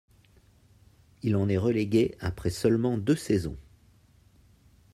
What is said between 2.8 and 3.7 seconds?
deux saisons.